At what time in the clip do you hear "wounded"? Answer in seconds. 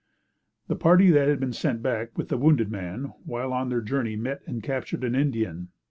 2.39-2.71